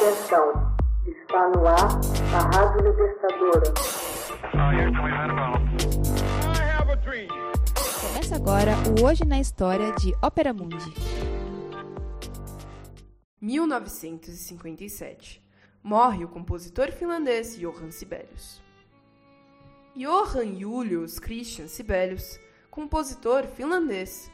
Atenção, 0.00 0.52
está 1.08 1.48
no 1.48 1.66
ar 1.66 1.88
a 2.32 2.38
Rádio 2.56 2.88
Libertadora. 2.88 3.74
Começa 8.00 8.36
agora 8.36 8.76
o 8.96 9.04
Hoje 9.04 9.24
na 9.24 9.40
História 9.40 9.90
de 9.94 10.14
Ópera 10.22 10.54
Mundi. 10.54 10.94
1957. 13.40 15.42
Morre 15.82 16.24
o 16.24 16.28
compositor 16.28 16.92
finlandês 16.92 17.58
Johann 17.58 17.90
Sibelius. 17.90 18.62
Johann 19.96 20.60
Julius 20.60 21.18
Christian 21.18 21.66
Sibelius, 21.66 22.38
compositor 22.70 23.48
finlandês, 23.48 24.30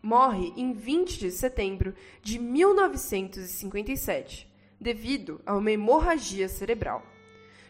morre 0.00 0.52
em 0.56 0.72
20 0.72 1.18
de 1.18 1.32
setembro 1.32 1.92
de 2.22 2.38
1957, 2.38 4.46
devido 4.80 5.40
a 5.44 5.54
uma 5.54 5.70
hemorragia 5.70 6.48
cerebral. 6.48 7.02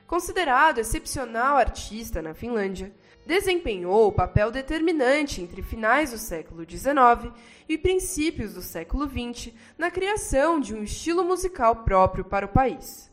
Considerado 0.06 0.78
excepcional 0.78 1.58
artista 1.58 2.22
na 2.22 2.32
Finlândia, 2.32 2.94
desempenhou 3.26 4.08
o 4.08 4.12
papel 4.12 4.50
determinante 4.50 5.42
entre 5.42 5.60
finais 5.60 6.12
do 6.12 6.18
século 6.18 6.64
XIX 6.68 7.30
e 7.68 7.76
princípios 7.76 8.54
do 8.54 8.62
século 8.62 9.06
XX 9.06 9.52
na 9.76 9.90
criação 9.90 10.58
de 10.58 10.74
um 10.74 10.82
estilo 10.82 11.22
musical 11.22 11.76
próprio 11.84 12.24
para 12.24 12.46
o 12.46 12.48
país. 12.48 13.12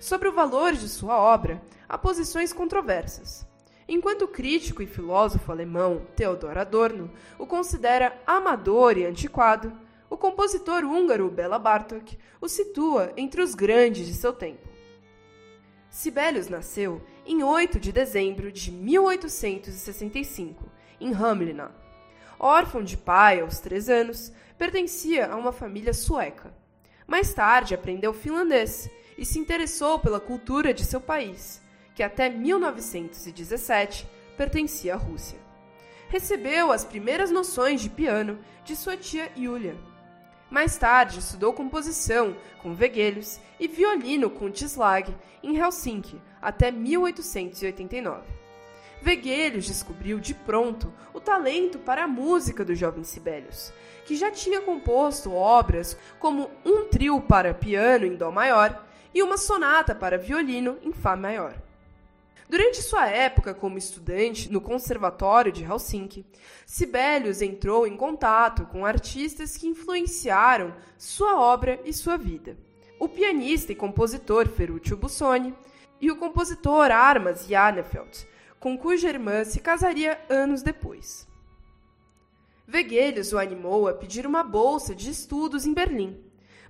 Sobre 0.00 0.28
o 0.28 0.32
valor 0.32 0.72
de 0.72 0.88
sua 0.88 1.18
obra, 1.18 1.60
há 1.86 1.98
posições 1.98 2.54
controversas. 2.54 3.46
Enquanto 3.86 4.22
o 4.22 4.28
crítico 4.28 4.82
e 4.82 4.86
filósofo 4.86 5.52
alemão 5.52 6.06
Theodor 6.16 6.56
Adorno 6.56 7.10
o 7.38 7.46
considera 7.46 8.18
amador 8.26 8.96
e 8.96 9.04
antiquado, 9.04 9.76
o 10.10 10.16
compositor 10.16 10.84
húngaro 10.84 11.30
Bela 11.30 11.58
Bartok 11.58 12.18
o 12.40 12.48
situa 12.48 13.12
entre 13.16 13.40
os 13.40 13.54
grandes 13.54 14.06
de 14.08 14.14
seu 14.14 14.32
tempo. 14.32 14.68
Sibelius 15.88 16.48
nasceu 16.48 17.00
em 17.24 17.44
8 17.44 17.78
de 17.78 17.92
dezembro 17.92 18.50
de 18.50 18.72
1865, 18.72 20.64
em 21.00 21.14
Hamelina. 21.14 21.72
Órfão 22.38 22.82
de 22.82 22.96
pai 22.96 23.40
aos 23.40 23.60
três 23.60 23.88
anos, 23.88 24.32
pertencia 24.58 25.28
a 25.28 25.36
uma 25.36 25.52
família 25.52 25.92
sueca. 25.92 26.52
Mais 27.06 27.32
tarde 27.32 27.74
aprendeu 27.74 28.12
finlandês 28.12 28.90
e 29.16 29.24
se 29.24 29.38
interessou 29.38 29.98
pela 29.98 30.18
cultura 30.18 30.74
de 30.74 30.84
seu 30.84 31.00
país, 31.00 31.62
que 31.94 32.02
até 32.02 32.28
1917 32.28 34.08
pertencia 34.36 34.94
à 34.94 34.96
Rússia. 34.96 35.38
Recebeu 36.08 36.72
as 36.72 36.84
primeiras 36.84 37.30
noções 37.30 37.80
de 37.80 37.90
piano 37.90 38.38
de 38.64 38.74
sua 38.74 38.96
tia 38.96 39.30
Yulia. 39.36 39.89
Mais 40.50 40.76
tarde, 40.76 41.20
estudou 41.20 41.52
composição 41.52 42.36
com 42.60 42.74
Veguelhos 42.74 43.38
e 43.60 43.68
violino 43.68 44.28
com 44.28 44.50
Tislag 44.50 45.14
em 45.44 45.56
Helsinki 45.56 46.20
até 46.42 46.72
1889. 46.72 48.22
Veguelhos 49.00 49.66
descobriu 49.66 50.18
de 50.18 50.34
pronto 50.34 50.92
o 51.14 51.20
talento 51.20 51.78
para 51.78 52.02
a 52.02 52.08
música 52.08 52.64
do 52.64 52.74
jovem 52.74 53.04
Sibelius, 53.04 53.72
que 54.04 54.16
já 54.16 54.30
tinha 54.30 54.60
composto 54.60 55.32
obras 55.32 55.96
como 56.18 56.50
um 56.64 56.88
trio 56.88 57.20
para 57.20 57.54
piano 57.54 58.04
em 58.04 58.16
dó 58.16 58.32
maior 58.32 58.84
e 59.14 59.22
uma 59.22 59.38
sonata 59.38 59.94
para 59.94 60.18
violino 60.18 60.76
em 60.82 60.92
fá 60.92 61.14
maior. 61.14 61.54
Durante 62.50 62.82
sua 62.82 63.06
época 63.06 63.54
como 63.54 63.78
estudante 63.78 64.50
no 64.50 64.60
Conservatório 64.60 65.52
de 65.52 65.62
Helsinki, 65.62 66.26
Sibelius 66.66 67.40
entrou 67.40 67.86
em 67.86 67.96
contato 67.96 68.66
com 68.66 68.84
artistas 68.84 69.56
que 69.56 69.68
influenciaram 69.68 70.74
sua 70.98 71.40
obra 71.40 71.80
e 71.84 71.92
sua 71.92 72.16
vida. 72.16 72.58
O 72.98 73.08
pianista 73.08 73.70
e 73.70 73.76
compositor 73.76 74.48
Ferruccio 74.48 74.96
Busoni 74.96 75.54
e 76.00 76.10
o 76.10 76.16
compositor 76.16 76.90
Armas 76.90 77.46
Janefeld, 77.46 78.26
com 78.58 78.76
cuja 78.76 79.08
irmã 79.08 79.44
se 79.44 79.60
casaria 79.60 80.20
anos 80.28 80.60
depois. 80.60 81.28
Veguelhos 82.66 83.32
o 83.32 83.38
animou 83.38 83.86
a 83.86 83.94
pedir 83.94 84.26
uma 84.26 84.42
bolsa 84.42 84.92
de 84.92 85.08
estudos 85.08 85.66
em 85.66 85.72
Berlim. 85.72 86.20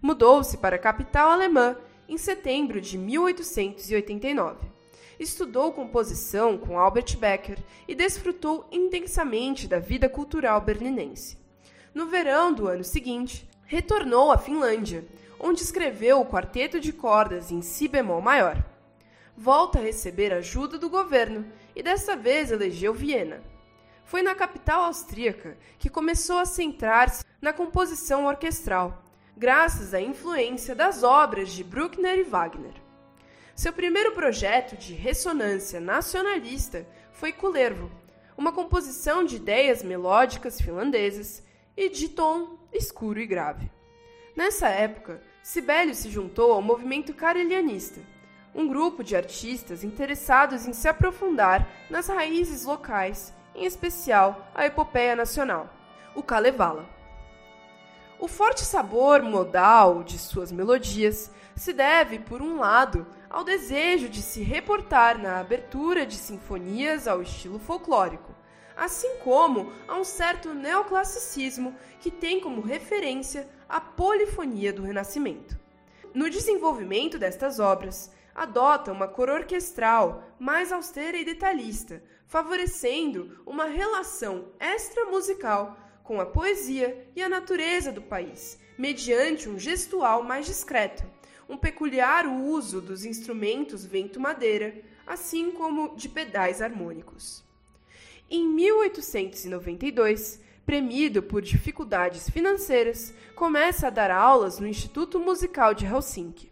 Mudou-se 0.02 0.58
para 0.58 0.76
a 0.76 0.78
capital 0.78 1.30
alemã 1.30 1.74
em 2.06 2.19
setembro 2.19 2.82
de 2.82 2.98
1889 2.98 4.79
estudou 5.20 5.70
composição 5.70 6.56
com 6.56 6.78
Albert 6.78 7.19
Becker 7.19 7.58
e 7.86 7.94
desfrutou 7.94 8.66
intensamente 8.72 9.69
da 9.69 9.78
vida 9.78 10.08
cultural 10.08 10.62
berlinense. 10.62 11.36
No 11.92 12.06
verão 12.06 12.54
do 12.54 12.66
ano 12.66 12.82
seguinte, 12.82 13.47
retornou 13.66 14.32
à 14.32 14.38
Finlândia, 14.38 15.04
onde 15.38 15.62
escreveu 15.62 16.20
o 16.20 16.26
quarteto 16.26 16.81
de 16.81 16.91
cordas 16.92 17.50
em 17.50 17.60
si 17.60 17.86
bemol 17.86 18.22
maior. 18.22 18.64
Volta 19.36 19.78
a 19.78 19.82
receber 19.82 20.32
ajuda 20.32 20.78
do 20.78 20.88
governo 20.88 21.47
e 21.76 21.82
dessa 21.82 22.16
vez 22.16 22.50
elegeu 22.50 22.94
Viena. 22.94 23.42
Foi 24.04 24.22
na 24.22 24.34
capital 24.34 24.84
austríaca 24.84 25.56
que 25.78 25.91
começou 25.91 26.38
a 26.38 26.47
centrar-se 26.47 27.25
na 27.41 27.52
composição 27.52 28.25
orquestral, 28.25 29.02
graças 29.37 29.92
à 29.92 30.00
influência 30.00 30.75
das 30.75 31.02
obras 31.02 31.50
de 31.50 31.62
Bruckner 31.62 32.19
e 32.19 32.25
Wagner. 32.25 32.89
Seu 33.55 33.72
primeiro 33.72 34.12
projeto 34.12 34.77
de 34.77 34.94
ressonância 34.94 35.81
nacionalista 35.81 36.87
foi 37.12 37.33
Kullervo, 37.33 37.91
uma 38.37 38.53
composição 38.53 39.22
de 39.22 39.37
ideias 39.37 39.83
melódicas 39.83 40.61
finlandesas 40.61 41.43
e 41.77 41.88
de 41.88 42.09
tom 42.09 42.59
escuro 42.72 43.21
e 43.21 43.27
grave. 43.27 43.71
Nessa 44.34 44.69
época, 44.69 45.21
Sibelius 45.43 45.99
se 45.99 46.11
juntou 46.11 46.53
ao 46.53 46.62
movimento 46.62 47.12
carelianista, 47.12 48.00
um 48.55 48.66
grupo 48.66 49.05
de 49.05 49.15
artistas 49.15 49.84
interessados 49.84 50.67
em 50.67 50.72
se 50.72 50.88
aprofundar 50.88 51.69
nas 51.88 52.09
raízes 52.09 52.65
locais, 52.65 53.32
em 53.55 53.65
especial 53.65 54.49
a 54.55 54.67
epopeia 54.67 55.15
nacional, 55.15 55.69
o 56.15 56.22
Kalevala. 56.22 56.88
O 58.19 58.28
forte 58.28 58.61
sabor 58.61 59.22
modal 59.22 60.03
de 60.03 60.19
suas 60.19 60.53
melodias 60.53 61.31
se 61.56 61.72
deve, 61.72 62.19
por 62.19 62.43
um 62.43 62.59
lado, 62.59 63.06
ao 63.30 63.44
desejo 63.44 64.08
de 64.08 64.20
se 64.20 64.42
reportar 64.42 65.16
na 65.16 65.38
abertura 65.38 66.04
de 66.04 66.16
sinfonias 66.16 67.06
ao 67.06 67.22
estilo 67.22 67.60
folclórico, 67.60 68.34
assim 68.76 69.18
como 69.18 69.72
a 69.86 69.96
um 69.96 70.02
certo 70.02 70.52
neoclassicismo 70.52 71.76
que 72.00 72.10
tem 72.10 72.40
como 72.40 72.60
referência 72.60 73.48
a 73.69 73.80
polifonia 73.80 74.72
do 74.72 74.82
Renascimento. 74.82 75.56
No 76.12 76.28
desenvolvimento 76.28 77.20
destas 77.20 77.60
obras, 77.60 78.10
adota 78.34 78.90
uma 78.90 79.06
cor 79.06 79.30
orquestral 79.30 80.24
mais 80.36 80.72
austera 80.72 81.16
e 81.16 81.24
detalhista, 81.24 82.02
favorecendo 82.26 83.40
uma 83.46 83.66
relação 83.66 84.46
extramusical 84.58 85.76
com 86.02 86.20
a 86.20 86.26
poesia 86.26 87.08
e 87.14 87.22
a 87.22 87.28
natureza 87.28 87.92
do 87.92 88.02
país, 88.02 88.58
mediante 88.76 89.48
um 89.48 89.56
gestual 89.56 90.24
mais 90.24 90.46
discreto 90.46 91.04
um 91.50 91.56
peculiar 91.56 92.27
uso 92.28 92.81
dos 92.81 93.05
instrumentos 93.05 93.84
vento-madeira, 93.84 94.81
assim 95.05 95.50
como 95.50 95.97
de 95.97 96.09
pedais 96.09 96.62
harmônicos. 96.62 97.43
Em 98.31 98.47
1892, 98.47 100.41
premido 100.65 101.21
por 101.21 101.43
dificuldades 101.43 102.31
financeiras, 102.31 103.12
começa 103.34 103.88
a 103.88 103.91
dar 103.91 104.12
aulas 104.12 104.61
no 104.61 104.69
Instituto 104.69 105.19
Musical 105.19 105.75
de 105.75 105.84
Helsinki. 105.84 106.49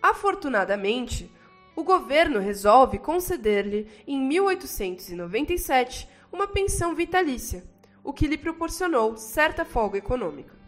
Afortunadamente, 0.00 1.28
o 1.74 1.82
governo 1.82 2.38
resolve 2.38 3.00
conceder-lhe, 3.00 3.88
em 4.06 4.20
1897, 4.20 6.08
uma 6.30 6.46
pensão 6.46 6.94
vitalícia, 6.94 7.64
o 8.04 8.12
que 8.12 8.28
lhe 8.28 8.38
proporcionou 8.38 9.16
certa 9.16 9.64
folga 9.64 9.98
econômica. 9.98 10.63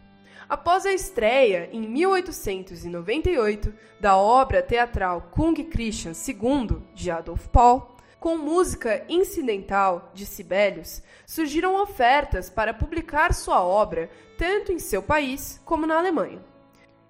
Após 0.49 0.85
a 0.85 0.93
estreia, 0.93 1.69
em 1.73 1.81
1898, 1.81 3.73
da 3.99 4.15
obra 4.15 4.61
teatral 4.61 5.29
Kung 5.29 5.53
Christian 5.65 6.13
II, 6.13 6.81
de 6.93 7.11
Adolf 7.11 7.47
Paul, 7.47 7.97
com 8.17 8.37
música 8.37 9.03
incidental 9.09 10.09
de 10.13 10.25
Sibelius, 10.25 11.03
surgiram 11.25 11.81
ofertas 11.81 12.49
para 12.49 12.73
publicar 12.73 13.33
sua 13.33 13.61
obra 13.61 14.09
tanto 14.37 14.71
em 14.71 14.79
seu 14.79 15.03
país 15.03 15.61
como 15.65 15.85
na 15.85 15.97
Alemanha. 15.97 16.41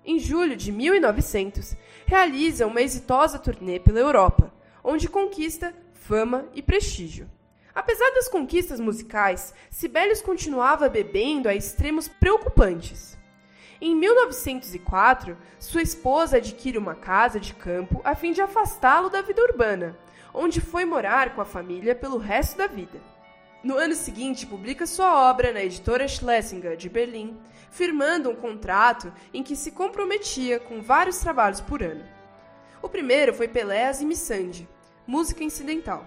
Em 0.03 0.17
julho 0.17 0.55
de 0.55 0.71
1900, 0.71 1.75
realiza 2.07 2.65
uma 2.65 2.81
exitosa 2.81 3.37
turnê 3.37 3.79
pela 3.79 3.99
Europa, 3.99 4.51
onde 4.83 5.07
conquista 5.07 5.75
fama 5.93 6.47
e 6.55 6.61
prestígio. 6.63 7.29
Apesar 7.75 8.09
das 8.15 8.27
conquistas 8.27 8.79
musicais, 8.79 9.53
Sibelius 9.69 10.21
continuava 10.21 10.89
bebendo 10.89 11.47
a 11.47 11.53
extremos 11.53 12.07
preocupantes. 12.07 13.16
Em 13.79 13.95
1904, 13.95 15.37
sua 15.59 15.83
esposa 15.83 16.37
adquire 16.37 16.79
uma 16.79 16.95
casa 16.95 17.39
de 17.39 17.53
campo 17.53 18.01
a 18.03 18.15
fim 18.15 18.31
de 18.31 18.41
afastá-lo 18.41 19.09
da 19.09 19.21
vida 19.21 19.41
urbana, 19.43 19.95
onde 20.33 20.59
foi 20.59 20.83
morar 20.83 21.35
com 21.35 21.41
a 21.41 21.45
família 21.45 21.93
pelo 21.93 22.17
resto 22.17 22.57
da 22.57 22.65
vida. 22.65 22.99
No 23.63 23.77
ano 23.77 23.93
seguinte, 23.93 24.47
publica 24.47 24.87
sua 24.87 25.29
obra 25.29 25.53
na 25.53 25.63
editora 25.63 26.07
Schlesinger 26.07 26.75
de 26.75 26.89
Berlim, 26.89 27.37
firmando 27.69 28.29
um 28.29 28.35
contrato 28.35 29.13
em 29.33 29.43
que 29.43 29.55
se 29.55 29.71
comprometia 29.71 30.59
com 30.59 30.81
vários 30.81 31.19
trabalhos 31.19 31.61
por 31.61 31.83
ano. 31.83 32.03
O 32.81 32.89
primeiro 32.89 33.33
foi 33.33 33.47
Peléas 33.47 34.01
e 34.01 34.05
Missande, 34.05 34.67
música 35.05 35.43
incidental. 35.43 36.05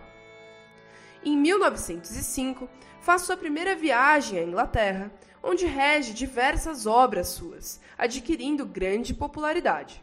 Em 1.25 1.37
1905, 1.37 2.69
faz 3.01 3.23
sua 3.23 3.37
primeira 3.37 3.77
viagem 3.77 4.39
à 4.39 4.43
Inglaterra, 4.43 5.13
onde 5.43 5.67
rege 5.67 6.13
diversas 6.13 6.87
obras 6.87 7.29
suas, 7.29 7.81
adquirindo 7.97 8.65
grande 8.67 9.15
popularidade. 9.15 10.03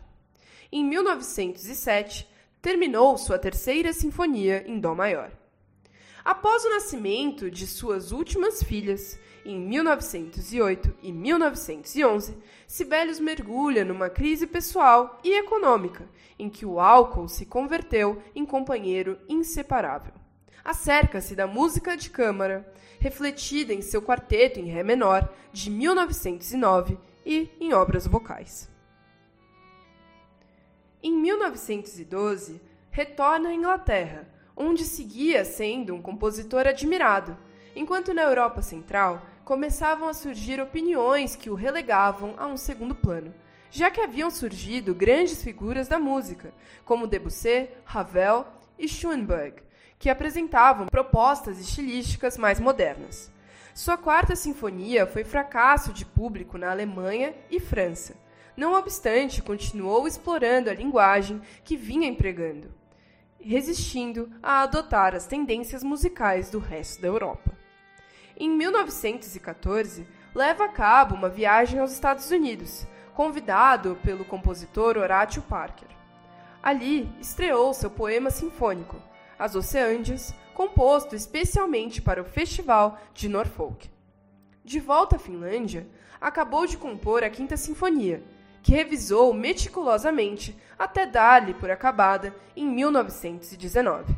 Em 0.72 0.84
1907, 0.84 2.28
terminou 2.62 3.18
sua 3.18 3.40
terceira 3.40 3.94
sinfonia 3.94 4.64
em 4.68 4.80
Dó 4.80 4.94
maior. 4.94 5.32
Após 6.26 6.66
o 6.66 6.70
nascimento 6.70 7.50
de 7.50 7.66
suas 7.66 8.12
últimas 8.12 8.62
filhas, 8.62 9.18
em 9.46 9.58
1908 9.58 10.94
e 11.02 11.14
1911, 11.14 12.38
Sibelius 12.68 13.18
mergulha 13.18 13.86
numa 13.86 14.10
crise 14.10 14.46
pessoal 14.46 15.22
e 15.24 15.38
econômica, 15.40 16.06
em 16.38 16.50
que 16.50 16.66
o 16.66 16.82
álcool 16.82 17.30
se 17.30 17.46
converteu 17.46 18.22
em 18.36 18.46
companheiro 18.46 19.18
inseparável. 19.30 20.14
Acerca-se 20.64 21.36
da 21.36 21.48
música 21.48 21.96
de 21.96 22.10
câmara, 22.10 22.72
refletida 23.00 23.74
em 23.74 23.82
seu 23.82 24.02
quarteto 24.02 24.60
em 24.60 24.66
Ré 24.66 24.84
menor 24.84 25.30
de 25.52 25.70
1909 25.70 26.98
e 27.26 27.50
em 27.60 27.74
obras 27.74 28.08
vocais. 28.08 28.70
Em 31.02 31.12
1912, 31.12 32.60
retorna 32.90 33.50
à 33.50 33.54
Inglaterra, 33.54 34.28
onde 34.56 34.84
seguia 34.84 35.46
sendo 35.46 35.94
um 35.94 36.02
compositor 36.02 36.66
admirado, 36.66 37.38
enquanto 37.76 38.14
na 38.14 38.24
Europa 38.24 38.62
Central 38.62 39.24
começavam 39.46 40.08
a 40.08 40.14
surgir 40.14 40.60
opiniões 40.60 41.36
que 41.36 41.50
o 41.50 41.56
relegavam 41.56 42.34
a 42.38 42.48
um 42.48 42.58
segundo 42.58 42.96
plano, 42.96 43.34
já 43.70 43.92
que 43.92 44.02
haviam 44.02 44.32
surgido 44.32 44.96
grandes 44.96 45.44
figuras 45.44 45.88
da 45.88 46.00
música, 46.00 46.54
como 46.84 47.08
Debussy, 47.08 47.70
Ravel 47.86 48.46
e 48.80 48.88
Schoenberg, 48.88 49.62
que 50.00 50.10
apresentavam 50.10 50.88
propostas 50.88 51.60
estilísticas 51.60 52.38
mais 52.38 52.60
modernas. 52.60 53.32
Sua 53.74 53.98
quarta 53.98 54.36
sinfonia 54.36 55.06
foi 55.06 55.24
fracasso 55.24 55.94
de 55.94 56.06
público 56.06 56.58
na 56.58 56.72
Alemanha 56.72 57.36
e 57.50 57.60
França. 57.60 58.16
Não 58.56 58.74
obstante, 58.74 59.42
continuou 59.42 60.08
explorando 60.08 60.70
a 60.70 60.74
linguagem 60.74 61.42
que 61.64 61.78
vinha 61.78 62.08
empregando 62.08 62.74
resistindo 63.48 64.30
a 64.42 64.62
adotar 64.62 65.16
as 65.16 65.26
tendências 65.26 65.84
musicais 65.84 66.50
do 66.50 66.60
resto 66.60 67.02
da 67.02 67.08
Europa. 67.08 67.52
Em 68.36 68.50
1914, 68.50 70.08
leva 70.36 70.66
a 70.66 70.70
cabo 70.70 71.16
uma 71.16 71.30
viagem 71.30 71.80
aos 71.80 71.92
Estados 71.92 72.30
Unidos, 72.30 72.86
convidado 73.14 73.98
pelo 74.04 74.26
compositor 74.26 74.98
Horatio 74.98 75.42
Parker. 75.42 75.88
Ali, 76.62 77.10
estreou 77.20 77.74
seu 77.74 77.90
poema 77.90 78.30
sinfônico, 78.30 79.02
As 79.40 79.56
Oceândias, 79.56 80.34
composto 80.54 81.16
especialmente 81.16 82.02
para 82.02 82.22
o 82.22 82.26
Festival 82.26 83.00
de 83.14 83.30
Norfolk. 83.30 83.90
De 84.64 84.80
volta 84.80 85.16
à 85.16 85.20
Finlândia, 85.20 85.88
acabou 86.20 86.66
de 86.66 86.78
compor 86.78 87.24
a 87.24 87.30
Quinta 87.30 87.56
Sinfonia, 87.56 88.24
que 88.64 88.72
revisou 88.72 89.34
meticulosamente 89.34 90.58
até 90.78 91.06
dar-lhe 91.06 91.54
por 91.54 91.70
acabada 91.70 92.36
em 92.56 92.68
1919. 92.68 94.14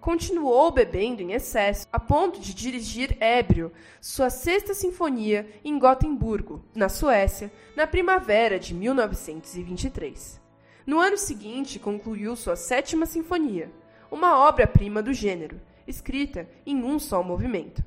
Continuou 0.00 0.70
bebendo 0.70 1.22
em 1.22 1.32
excesso 1.32 1.86
a 1.92 2.00
ponto 2.00 2.40
de 2.40 2.52
dirigir 2.52 3.16
ébrio 3.20 3.72
sua 4.00 4.28
sexta 4.30 4.74
sinfonia 4.74 5.48
em 5.64 5.78
Gotemburgo, 5.78 6.64
na 6.74 6.88
Suécia, 6.88 7.52
na 7.76 7.86
primavera 7.86 8.58
de 8.58 8.74
1923. 8.74 10.40
No 10.86 11.00
ano 11.00 11.16
seguinte, 11.16 11.78
concluiu 11.78 12.36
sua 12.36 12.56
sétima 12.56 13.06
sinfonia, 13.06 13.70
uma 14.14 14.38
obra-prima 14.38 15.02
do 15.02 15.12
gênero, 15.12 15.60
escrita 15.88 16.48
em 16.64 16.84
um 16.84 17.00
só 17.00 17.20
movimento. 17.20 17.84